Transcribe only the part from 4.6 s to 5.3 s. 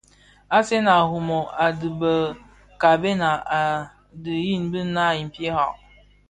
bi naa i